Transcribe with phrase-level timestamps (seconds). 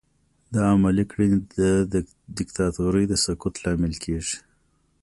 [0.53, 1.37] دا عملي کړنې
[1.93, 1.95] د
[2.37, 4.37] دیکتاتورۍ د سقوط لامل کیږي.